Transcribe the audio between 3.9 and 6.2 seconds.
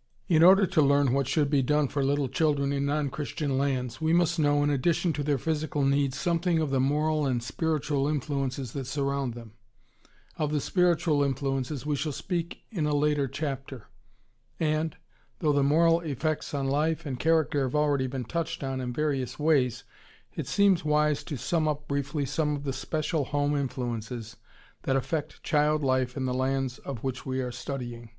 we must know in addition to their physical needs